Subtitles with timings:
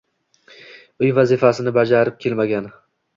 [1.03, 2.71] Uy vazifasini bajarib kelmagan.